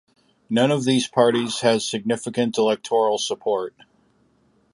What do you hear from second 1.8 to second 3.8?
significant electoral support.